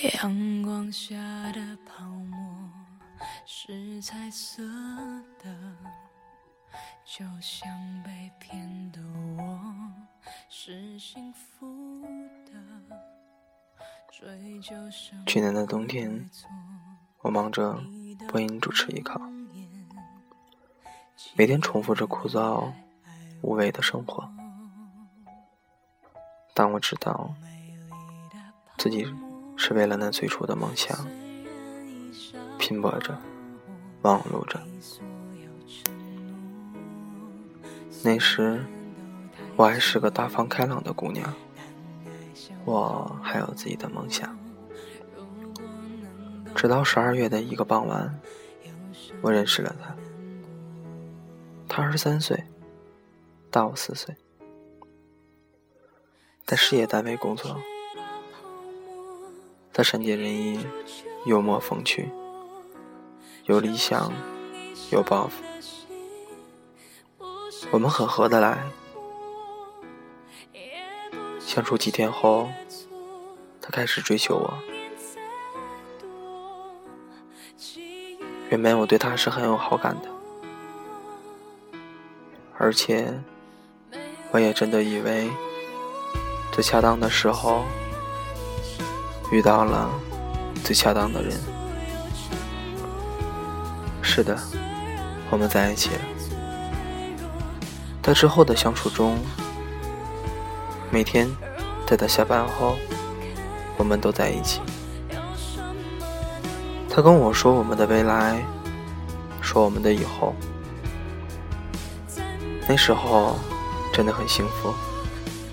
[0.00, 1.14] 阳光下
[1.52, 2.70] 的泡沫
[3.44, 4.62] 是彩色
[5.38, 5.54] 的，
[7.04, 7.68] 就像
[8.02, 9.00] 被骗的
[9.36, 9.60] 我
[10.48, 12.02] 是幸福
[12.46, 12.52] 的。
[14.10, 16.30] 追究什么去年的冬天，
[17.20, 17.78] 我忙着
[18.28, 19.20] 播音主持艺考，
[21.34, 22.72] 每天重复着枯燥
[23.42, 24.26] 无味的生活。
[26.54, 27.34] 但我知道，
[28.78, 29.06] 自己
[29.64, 31.06] 是为了那最初的梦想
[32.58, 33.16] 拼搏着、
[34.02, 34.60] 忙碌着。
[38.02, 38.60] 那时，
[39.54, 41.32] 我还是个大方开朗的姑娘，
[42.64, 44.36] 我还有自己的梦想。
[46.56, 48.20] 直到十二月的一个傍晚，
[49.20, 49.94] 我认识了他。
[51.68, 52.42] 他二十三岁，
[53.48, 54.16] 大我四岁。
[56.44, 57.56] 在事业单位工作，
[59.72, 60.66] 他善解人意，
[61.24, 62.10] 幽默风趣，
[63.46, 64.12] 有理想，
[64.90, 65.42] 有抱负，
[67.70, 68.64] 我们很合得来。
[71.40, 72.50] 相处几天后，
[73.60, 74.54] 他开始追求我。
[78.50, 80.08] 原本我对他是很有好感的，
[82.58, 83.18] 而且
[84.30, 85.30] 我也真的以为。
[86.52, 87.64] 最恰当的时候，
[89.32, 89.90] 遇到了
[90.62, 91.32] 最恰当的人。
[94.02, 94.38] 是的，
[95.30, 96.00] 我们在一起了。
[98.02, 99.18] 在之后的相处中，
[100.90, 101.26] 每天
[101.86, 102.76] 在他下班后，
[103.78, 104.60] 我们都在一起。
[106.90, 108.44] 他跟我说我们的未来，
[109.40, 110.34] 说我们的以后。
[112.68, 113.38] 那时候
[113.94, 114.74] 真的很幸福，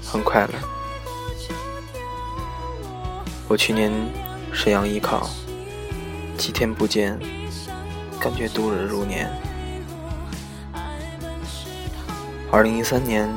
[0.05, 0.78] 很快乐。
[3.49, 3.91] 我去年
[4.53, 5.27] 沈阳艺考，
[6.37, 7.17] 几天不见，
[8.19, 9.27] 感觉度日如年。
[12.51, 13.27] 二零一三年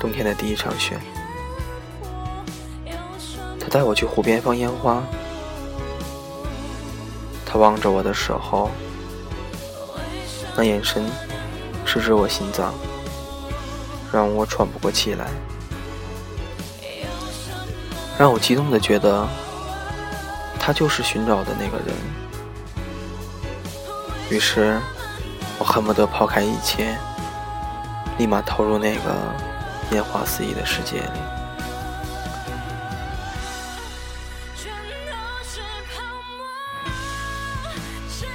[0.00, 0.98] 冬天的第一场雪，
[3.60, 5.04] 他带我去湖边放烟花。
[7.46, 8.72] 他望着我的时候，
[10.56, 11.08] 那眼神
[11.86, 12.74] 直指我心脏，
[14.12, 15.28] 让我喘不过气来。
[18.18, 19.28] 让我激动的觉得，
[20.58, 21.94] 他就是寻找的那个人。
[24.28, 24.80] 于是，
[25.56, 26.98] 我恨不得抛开一切，
[28.18, 29.14] 立马投入那个
[29.92, 31.20] 烟花四溢的世界里。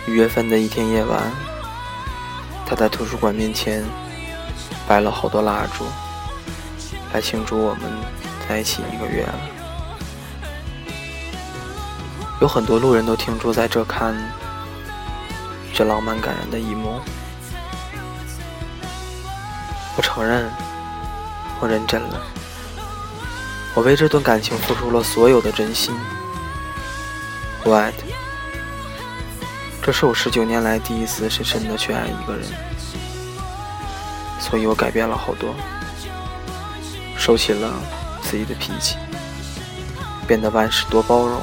[0.07, 1.29] 一月份的一天夜晚，
[2.65, 3.83] 他在图书馆面前
[4.87, 5.85] 摆了好多蜡烛，
[7.13, 7.91] 来庆祝我们
[8.47, 9.52] 在一起一个月了。
[12.43, 14.13] 有很多路人都停驻在这看
[15.73, 16.99] 这浪漫感人的一幕。
[19.95, 20.51] 我承认，
[21.61, 22.21] 我认真了。
[23.73, 25.95] 我为这段感情付出了所有的真心。
[27.63, 28.05] 我爱他，
[29.81, 32.45] 这是我十九年来第一次深深的去爱一个人，
[34.37, 35.55] 所以我改变了好多，
[37.17, 37.71] 收起了
[38.21, 38.97] 自己的脾气，
[40.27, 41.41] 变得万事多包容。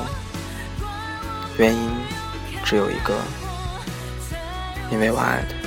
[1.61, 1.91] 原因
[2.65, 3.23] 只有一个，
[4.91, 5.61] 因为我爱他。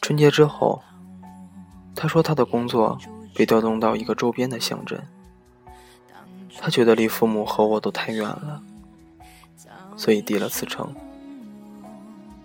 [0.00, 0.82] 春节之后，
[1.94, 2.98] 他说他的工作
[3.34, 5.06] 被调动到一个周边的乡镇，
[6.58, 8.62] 他觉得离父母和我都太远了，
[9.98, 10.90] 所以递了辞呈。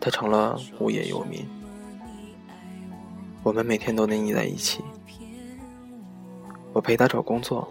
[0.01, 1.47] 他成了无业游民，
[3.43, 4.83] 我们每天都腻在一起。
[6.75, 7.69] 我陪他找工作，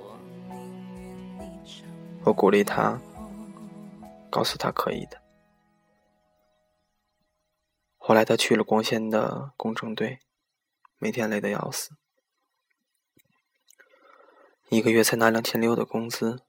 [2.25, 2.98] 我鼓励他，
[4.31, 5.20] 告诉他可以的。
[7.98, 10.20] 后来他去了光纤的工程队，
[10.97, 11.96] 每天累得要死，
[14.70, 16.43] 一个月才拿两千六的工资。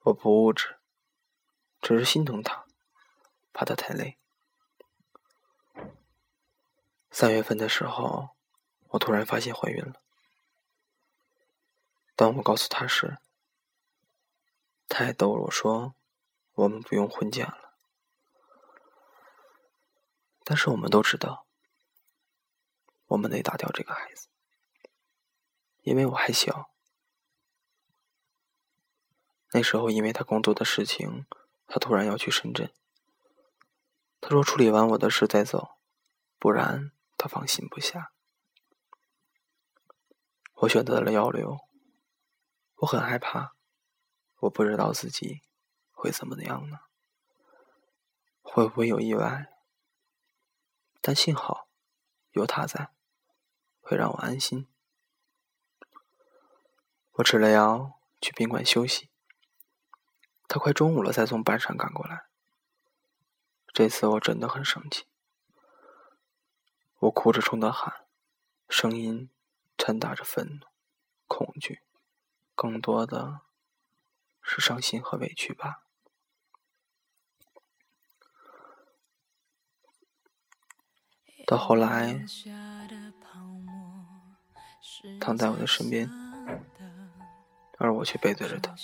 [0.00, 0.76] 我不物质，
[1.80, 2.66] 只是心疼他，
[3.54, 4.18] 怕他太累。
[7.10, 8.36] 三月份的时候。
[8.90, 10.00] 我突然发现怀孕了。
[12.14, 13.18] 当我告诉他时，
[14.88, 15.94] 他还逗我说
[16.54, 17.76] ：“我们不用婚假了。”
[20.44, 21.46] 但是我们都知道，
[23.06, 24.28] 我们得打掉这个孩子，
[25.82, 26.70] 因为我还小。
[29.52, 31.26] 那时候，因为他工作的事情，
[31.66, 32.72] 他突然要去深圳。
[34.20, 35.76] 他说处理完我的事再走。
[36.38, 38.12] 不然他放心不下。
[40.60, 41.58] 我选择了要留，
[42.76, 43.54] 我很害怕，
[44.40, 45.40] 我不知道自己
[45.90, 46.80] 会怎么样呢？
[48.42, 49.50] 会不会有意外？
[51.00, 51.68] 但幸好
[52.32, 52.92] 有他在，
[53.80, 54.68] 会让我安心。
[57.12, 59.10] 我吃了药，去宾馆休息。
[60.46, 62.26] 他快中午了才从班上赶过来。
[63.72, 65.06] 这次我真的很生气，
[66.98, 68.04] 我哭着冲他喊，
[68.68, 69.30] 声音
[69.82, 70.66] 掺杂着愤怒、
[71.26, 71.80] 恐惧，
[72.54, 73.40] 更多的
[74.42, 75.84] 是伤心和委屈吧。
[81.46, 82.22] 到后来，
[85.18, 86.10] 躺在我的身边，
[87.78, 88.74] 而我却背对着他，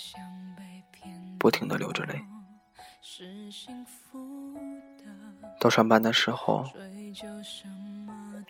[1.37, 2.25] 不停的流着泪。
[5.59, 6.65] 到上班的时候，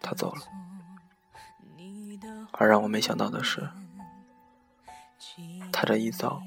[0.02, 0.42] 他走了，
[2.58, 3.70] 而让我没想到的是，
[5.72, 6.42] 他这一走，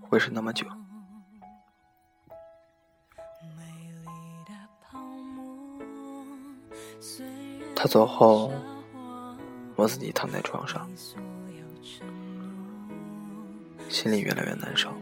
[0.00, 0.66] 会是那么久。
[7.74, 8.52] 他走后，
[9.74, 10.88] 我自己躺在床上，
[13.88, 14.92] 心里越来越难受，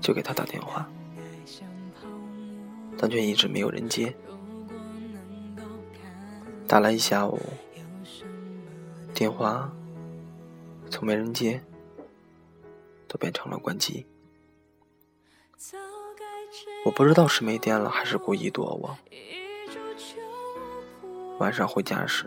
[0.00, 0.86] 就给他打电话，
[2.98, 4.14] 但却一直没有人接。
[6.68, 7.40] 打了一下午，
[9.14, 9.72] 电话
[10.90, 11.62] 从没人接，
[13.06, 14.04] 都变成了关机。
[16.84, 18.98] 我不知道是没电了，还是故意躲我。
[21.38, 22.26] 晚上回家时，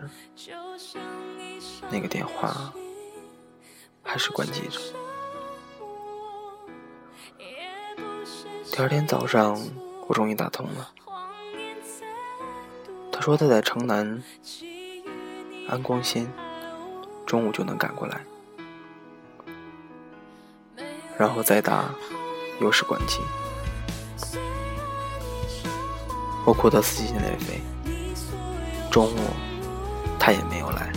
[1.90, 2.72] 那个电话
[4.02, 4.80] 还是关机着。
[8.72, 9.60] 第二天早上，
[10.08, 10.94] 我终于打通了。
[13.20, 14.22] 他说他在城南
[15.68, 16.26] 安光县，
[17.26, 18.18] 中午就能赶过来。
[21.18, 21.94] 然后再打，
[22.62, 23.18] 又是关机。
[26.46, 27.60] 我哭得撕心裂肺。
[28.90, 29.18] 中午，
[30.18, 30.90] 他也没有来。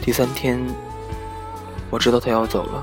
[0.00, 0.58] 第三天，
[1.90, 2.82] 我知道他要走了。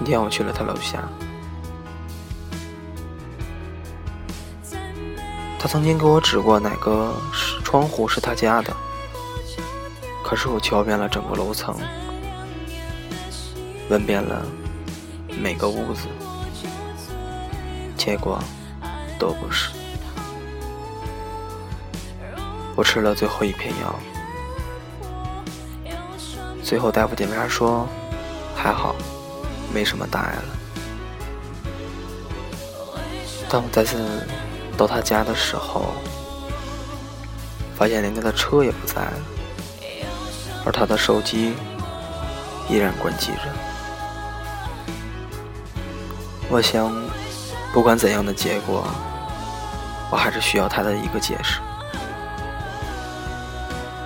[0.00, 1.06] 今天我去了他楼下，
[5.58, 7.14] 他曾经给我指过哪个
[7.62, 8.74] 窗户是他家的，
[10.24, 11.76] 可是我敲遍了整个楼层。
[13.90, 14.42] 问遍了
[15.38, 16.06] 每个屋子，
[17.94, 18.42] 结果
[19.18, 19.70] 都不是。
[22.74, 23.94] 我吃了最后一片药，
[26.64, 27.86] 最后大夫检查说
[28.56, 28.94] 还好，
[29.72, 30.42] 没什么大碍了。
[33.48, 33.98] 当我再次
[34.76, 35.92] 到他家的时候，
[37.76, 39.12] 发现连他的车也不在了，
[40.64, 41.54] 而他的手机
[42.68, 43.40] 依然关机着。
[46.48, 46.92] 我想，
[47.72, 48.84] 不管怎样的结果，
[50.10, 51.60] 我还是需要他的一个解释。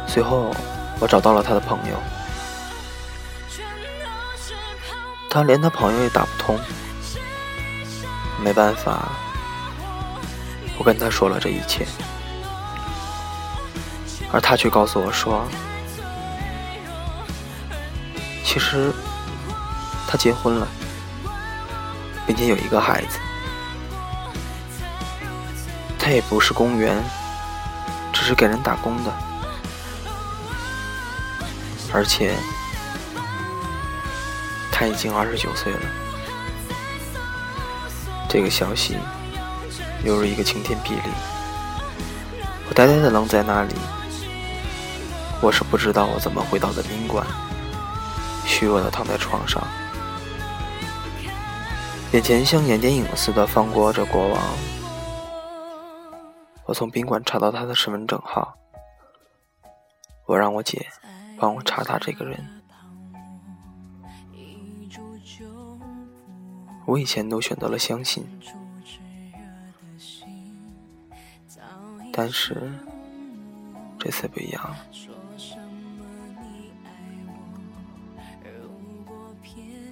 [0.07, 0.55] 随后，
[1.01, 1.97] 我找到了他的朋友，
[5.35, 6.57] 他连他朋友也打不通，
[8.41, 9.09] 没办法，
[10.79, 11.85] 我跟他说了这一切，
[14.31, 15.45] 而他却告诉我说，
[18.45, 18.93] 其实
[20.07, 20.69] 他结婚了。
[22.27, 23.19] 并且有一个孩子，
[25.99, 27.03] 他也不是公务员，
[28.13, 29.13] 只是给人打工的，
[31.93, 32.35] 而且
[34.77, 35.81] 他已经二十九岁了。
[38.29, 38.97] 这个消息
[40.05, 41.13] 犹如一个晴天霹雳，
[42.69, 43.75] 我呆呆的愣在那里。
[45.41, 47.25] 我是不知道我怎么回到的宾馆，
[48.45, 49.63] 虚弱的躺在床上。
[52.11, 54.43] 眼前像演电影似的放过着国王。
[56.65, 58.57] 我从宾馆查到他的身份证号，
[60.27, 60.85] 我让我姐
[61.39, 62.64] 帮我查他这个人。
[66.87, 68.27] 我以前都选择了相信，
[72.13, 72.73] 但是
[73.99, 74.77] 这次不一样。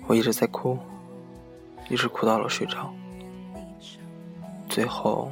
[0.07, 0.79] 我一直在哭。
[1.91, 2.95] 一直哭到了睡着，
[4.67, 5.31] 最后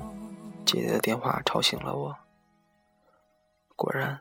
[0.67, 2.19] 姐姐的电话吵醒了我。
[3.77, 4.21] 果然，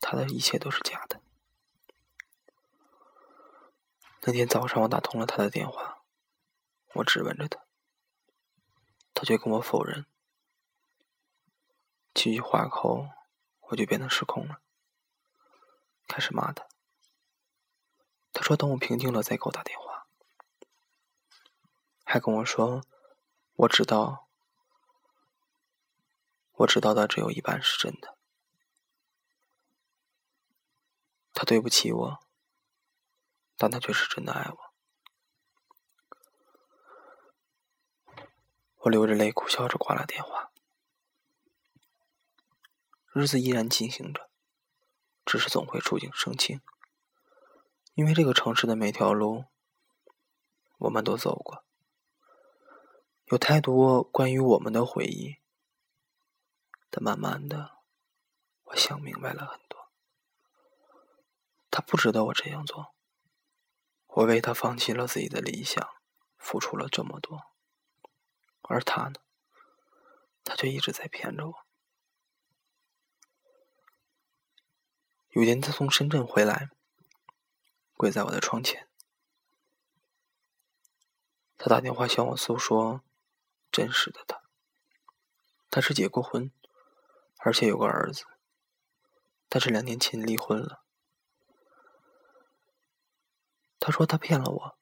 [0.00, 1.20] 他的一切都是假的。
[4.26, 6.02] 那天早上我打通了他的电话，
[6.94, 7.60] 我质问着他，
[9.12, 10.06] 他却跟我否认。
[12.14, 13.10] 几句话后，
[13.68, 14.62] 我就变得失控了，
[16.08, 16.66] 开始骂他。
[18.32, 20.06] 他说等我平静了再给我打电话，
[22.02, 22.82] 还跟我说，
[23.56, 24.26] 我知道，
[26.52, 28.16] 我知道的只有一半是真的。
[31.34, 32.24] 他对不起我。
[33.56, 34.58] 但他却是真的爱我。
[38.80, 40.50] 我流着泪，苦笑着挂了电话。
[43.12, 44.28] 日子依然进行着，
[45.24, 46.60] 只是总会触景生情。
[47.94, 49.44] 因为这个城市的每条路，
[50.78, 51.64] 我们都走过，
[53.26, 55.36] 有太多关于我们的回忆。
[56.90, 57.78] 但慢慢的，
[58.64, 59.90] 我想明白了很多。
[61.70, 62.93] 他不值得我这样做。
[64.16, 65.84] 我为他放弃了自己的理想，
[66.36, 67.46] 付出了这么多，
[68.62, 69.14] 而他呢？
[70.44, 71.66] 他却一直在骗着我。
[75.30, 76.70] 有天，他从深圳回来，
[77.96, 78.88] 跪在我的窗前，
[81.58, 83.02] 他打电话向我诉说
[83.72, 84.42] 真实的他。
[85.70, 86.52] 他是结过婚，
[87.38, 88.24] 而且有个儿子，
[89.48, 90.83] 但是两年前离婚了。
[93.86, 94.78] 他说他骗了我，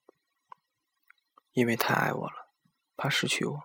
[1.50, 2.52] 因为太爱我了，
[2.96, 3.62] 怕失去我。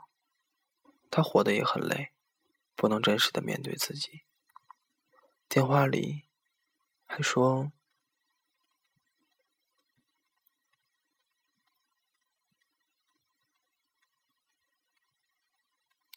[1.12, 2.12] 他活得也很累，
[2.74, 4.24] 不能真实的面对自己。
[5.48, 6.27] 电话里
[7.06, 7.72] 还说，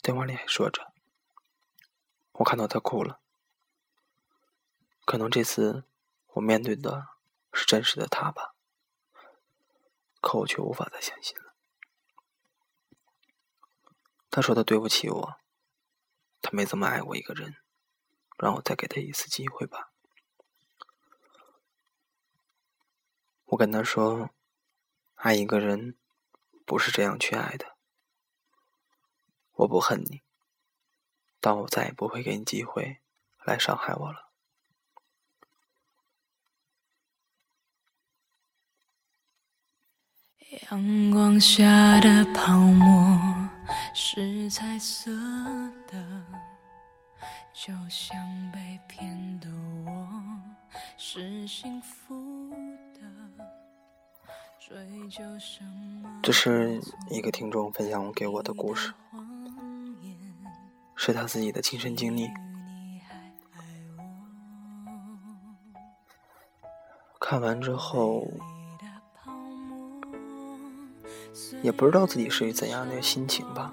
[0.00, 0.94] 电话里还说着，
[2.32, 3.20] 我看到他哭了。
[5.04, 5.84] 可能这次
[6.28, 7.08] 我面对的
[7.52, 8.54] 是真实的他吧。
[10.20, 11.54] 可我却无法再相信了。
[14.30, 15.36] 他说他对不起我，
[16.40, 17.56] 他没怎么爱过一个人，
[18.38, 19.90] 让我再给他一次机会吧。
[23.46, 24.30] 我跟他说，
[25.16, 25.98] 爱一个人
[26.64, 27.76] 不是这样去爱的。
[29.54, 30.22] 我不恨你，
[31.40, 33.00] 但我再也不会给你机会
[33.44, 34.29] 来伤害我了。
[40.50, 43.48] 阳光下的泡沫
[43.94, 45.08] 是彩色
[45.86, 46.24] 的，
[47.52, 48.18] 就像
[48.50, 49.48] 被骗的
[49.86, 50.08] 我
[50.96, 52.50] 是幸福
[52.94, 53.00] 的。
[54.58, 54.76] 追
[55.08, 55.62] 究什
[56.02, 56.18] 么？
[56.20, 56.80] 这是
[57.10, 58.92] 一个听众分享给我的故事，
[60.96, 62.28] 是他自己的亲身经历。
[67.20, 68.26] 看完之后。
[71.62, 73.72] 也不知道自己是怎样的心情吧。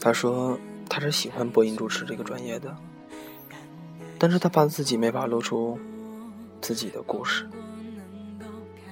[0.00, 2.76] 他说他是喜欢播音主持这个专业的，
[4.18, 5.78] 但是他怕自己没法露出
[6.60, 7.48] 自己的故事，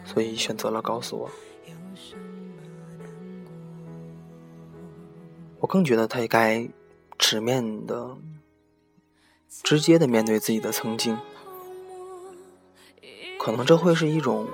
[0.04, 1.30] 所以选择了告诉我。
[5.60, 6.68] 我更觉得他也该
[7.16, 8.16] 直面的、
[9.62, 11.16] 直接的面对自己的曾经。
[13.44, 14.48] 可能这会是一种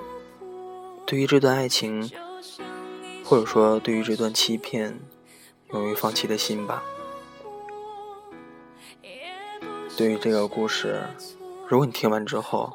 [1.05, 2.11] 对于这段爱情，
[3.23, 4.99] 或者说对于这段欺骗，
[5.71, 6.83] 勇于放弃的心吧。
[9.95, 11.05] 对于这个故事，
[11.69, 12.73] 如果你听完之后，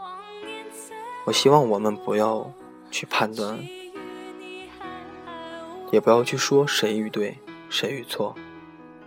[1.27, 2.51] 我希望我们不要
[2.91, 3.59] 去判断，
[5.93, 7.37] 也不要去说谁与对，
[7.69, 8.35] 谁与错，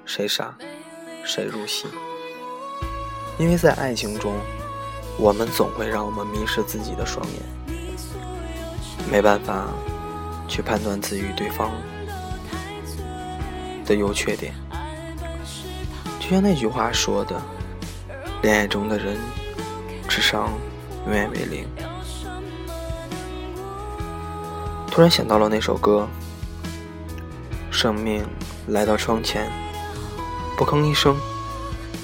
[0.05, 0.55] 谁傻，
[1.23, 1.87] 谁入戏，
[3.39, 4.31] 因为在爱情中。
[5.21, 7.35] 我们总会让我们迷失自己的双眼，
[9.11, 9.65] 没办法
[10.47, 11.69] 去判断自己与对方
[13.85, 14.53] 的优缺点。
[16.21, 17.35] 就像那句话说的
[18.41, 19.17] ：“恋爱中的人，
[20.07, 20.53] 智商
[21.05, 21.67] 永远为零。”
[24.89, 26.07] 突然想到了那首歌
[27.69, 28.25] ：“生命
[28.67, 29.51] 来到窗前，
[30.57, 31.17] 不吭一声，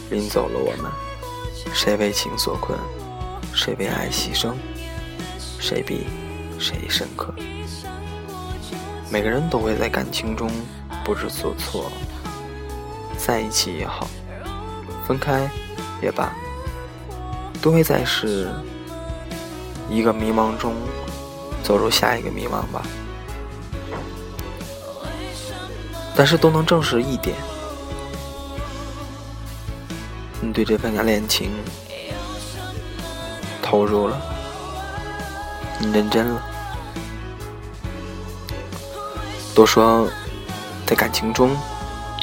[0.09, 0.91] 领走了我们，
[1.73, 2.77] 谁为情所困？”
[3.65, 4.53] 谁为爱牺牲，
[5.59, 6.05] 谁比
[6.59, 7.33] 谁深刻。
[9.09, 10.47] 每个人都会在感情中
[11.03, 11.91] 不知所措，
[13.17, 14.07] 在一起也好，
[15.07, 15.49] 分开
[15.99, 16.31] 也罢，
[17.59, 18.51] 都会在是
[19.89, 20.75] 一个迷茫中
[21.63, 22.85] 走入下一个迷茫吧。
[26.15, 27.35] 但是都能证实一点，
[30.39, 31.49] 你对这份恋情。
[33.75, 34.17] 投入了，
[35.79, 36.41] 你认真了。
[39.53, 40.09] 都说
[40.85, 41.53] 在感情中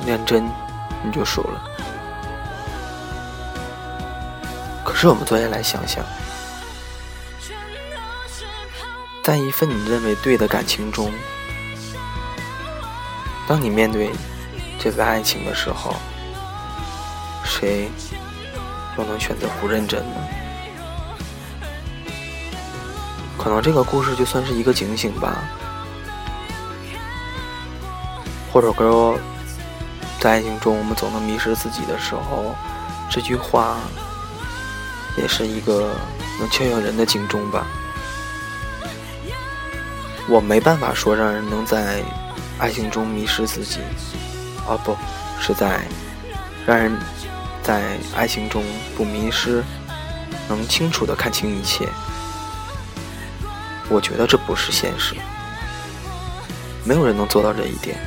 [0.07, 0.51] 认真
[1.05, 1.63] 你就输了，
[4.83, 6.03] 可是我们坐下来想想，
[9.23, 11.13] 在一份你认为对的感情中，
[13.47, 14.11] 当你面对
[14.79, 15.97] 这份爱情的时候，
[17.45, 17.91] 谁
[18.97, 20.17] 又能选择不认真呢？
[23.43, 25.43] 可能这个故事就算是一个警醒吧，
[28.53, 29.19] 或者说，
[30.21, 32.55] 在爱情中我们总能迷失自己的时候，
[33.11, 33.79] 这句话
[35.17, 35.93] 也是一个
[36.39, 37.67] 能劝醒人的警钟吧。
[40.29, 42.01] 我没办法说让人能在
[42.59, 43.81] 爱情中迷失自己，
[44.69, 44.97] 啊，不
[45.41, 45.81] 是在
[46.65, 46.97] 让人
[47.61, 48.63] 在爱情中
[48.97, 49.65] 不迷失，
[50.49, 51.89] 能清楚的看清一切。
[53.93, 55.15] 我觉得这不是现实，
[56.87, 57.99] 没有人能做到这一点，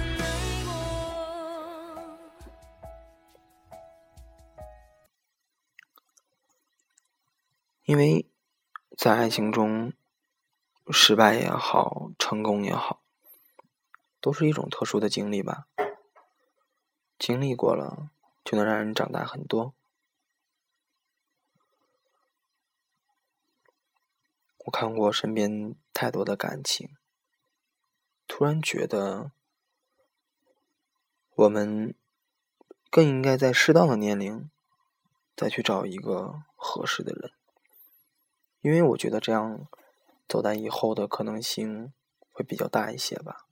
[7.84, 8.28] 因为
[8.98, 9.94] 在爱情中，
[10.90, 13.02] 失败也好，成功也好，
[14.20, 15.68] 都是一种特殊的经历吧。
[17.20, 18.10] 经历过了，
[18.44, 19.76] 就能让人长大很多。
[24.66, 26.90] 我看过身边太多的感情，
[28.28, 29.32] 突然觉得，
[31.36, 31.94] 我们
[32.90, 34.50] 更应该在适当的年龄
[35.36, 37.32] 再去找一个合适的人，
[38.62, 39.68] 因为我觉得这样
[40.28, 41.94] 走在以后的可能性
[42.32, 43.46] 会比较大一些吧。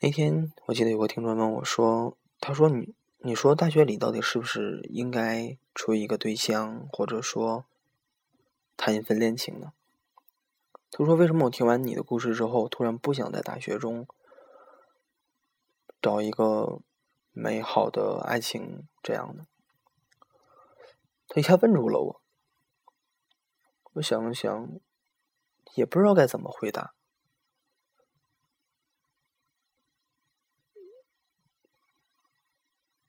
[0.00, 7.66] 那天我记得有个听众问我说：“他说你你说大学里到底是不是应该处一个对象，或者说？”
[8.84, 9.72] 谈一份恋情呢？
[10.90, 14.08] 他说：“为什么我听完你的故事之后，突然不想在大学中
[16.00, 16.80] 找一个
[17.30, 18.88] 美好的爱情？
[19.00, 19.46] 这样的？”
[21.30, 22.22] 他一下问住了我。
[23.92, 24.68] 我想了想，
[25.76, 26.94] 也不知道该怎么回答，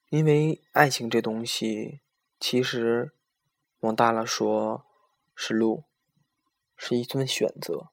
[0.09, 2.01] 因为爱情这东西，
[2.39, 3.11] 其实
[3.79, 4.85] 往大了说。
[5.35, 5.83] 是路，
[6.75, 7.91] 是一段选择，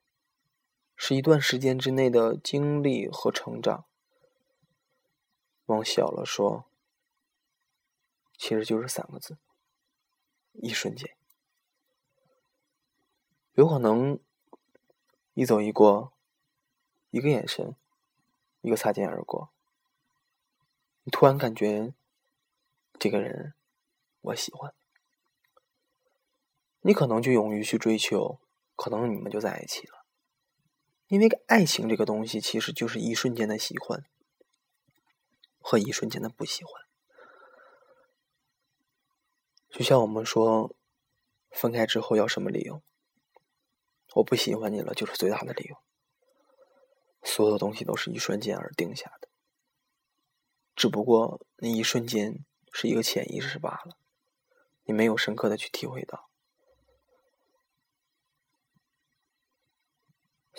[0.97, 3.87] 是一段时间之内的经历和成长。
[5.67, 6.67] 往小了说，
[8.37, 9.39] 其实就是三个字：
[10.53, 11.17] 一瞬间。
[13.53, 14.19] 有可能
[15.35, 16.13] 一走一过，
[17.11, 17.77] 一个眼神，
[18.63, 19.53] 一个擦肩而过，
[21.03, 21.95] 你突然感觉
[22.99, 23.55] 这个人
[24.21, 24.75] 我喜欢。
[26.83, 28.41] 你可能就勇于去追求，
[28.75, 30.07] 可能你们就在一起了。
[31.09, 34.05] 因为爱情这个东西，其实就是一瞬间的喜欢
[35.59, 36.73] 和一瞬间的不喜欢。
[39.69, 40.75] 就像我们说，
[41.51, 42.83] 分开之后要什么理由？
[44.15, 45.77] 我不喜欢你了，就是最大的理由。
[47.23, 49.29] 所有东西都是一瞬间而定下的，
[50.75, 53.99] 只不过那一瞬间是一个潜意识罢了，
[54.85, 56.30] 你没有深刻的去体会到。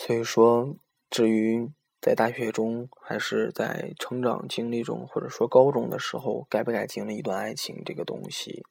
[0.04, 0.76] 所以说，
[1.12, 1.70] 至于
[2.02, 8.66] 在大学中，还是在成长经历中，或者说高中的时候，该不该经历一段爱情这个东西，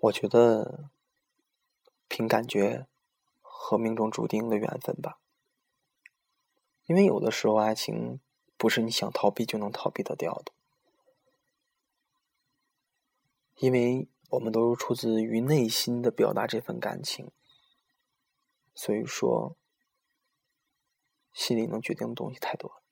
[0.00, 0.90] 我觉得
[2.08, 2.88] 凭感觉
[3.40, 5.20] 和命中注定的缘分吧。
[6.86, 8.18] 因为有的时候，爱情
[8.56, 10.52] 不是你想逃避就能逃避得掉的，
[13.58, 17.30] 因为我们都是出自于内心的表达这份感情。
[18.74, 19.56] 所以说，
[21.32, 22.82] 心里能决定的东西太多了。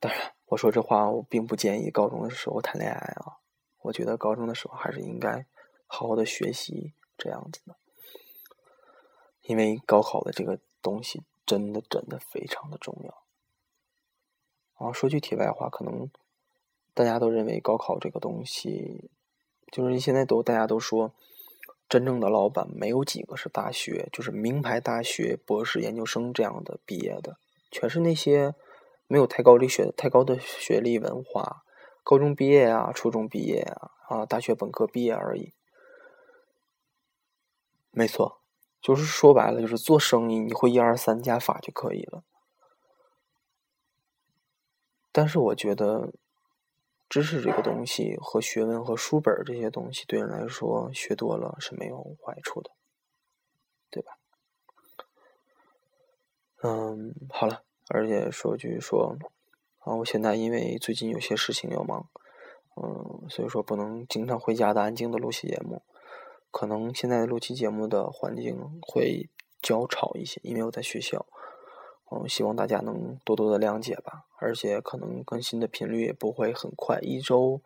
[0.00, 3.38] 当然，我说这话，我并不建议高中的时候谈恋爱啊。
[3.82, 5.46] 我觉得高中的时候还是应该
[5.86, 7.76] 好好的学习这样子的，
[9.42, 13.24] 因为高考的这个东西真的真的非常的重要。
[14.74, 16.10] 啊，说句题外话，可能
[16.94, 19.10] 大家都认为高考这个东西，
[19.70, 21.14] 就是现在都大家都说。
[21.88, 27.38] 真正的老板没有几个是大学，就是名牌大学、博士研究生这样的毕业的，
[27.70, 28.54] 全是那些
[29.06, 31.64] 没有太高的学、太高的学历文化，
[32.04, 35.54] 高中毕业啊、初中毕业啊、啊大学本科毕业而已。
[37.90, 38.42] 没错，
[38.82, 42.22] 就是说白了，就是做生意，你会一二三加法就可以了。
[45.10, 46.12] 但是我觉得，
[47.08, 52.70] 知识这个东西和学问和书本这些东西，对人来说学多了是没有坏处的，
[53.90, 54.18] 对吧？
[56.62, 59.16] 嗯，好了，而且说句说，
[59.78, 62.08] 啊，我现在因为最近有些事情要忙，
[62.76, 65.82] 嗯，所以说不能经常回家的安静的录期节目，
[66.50, 69.30] 可能现在录期节目的环境会
[69.62, 71.24] 较吵一些，因为我在学校。
[72.10, 77.60] 嗯，希望大家能多多的谅解吧，而且可能更新的频率也不会很快，一周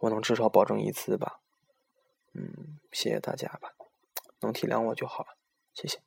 [0.00, 1.40] 我能至少保证一次吧。
[2.32, 3.74] 嗯，谢谢大家吧，
[4.40, 5.36] 能体谅我就好了，
[5.72, 6.00] 谢谢。